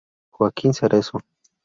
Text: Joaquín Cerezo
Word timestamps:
Joaquín 0.31 0.73
Cerezo 0.73 1.19